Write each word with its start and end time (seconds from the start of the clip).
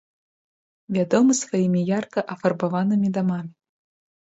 Вядомы 0.97 1.31
сваімі 1.41 1.85
ярка 1.99 2.19
афарбаванымі 2.39 3.15
дамамі. 3.21 3.51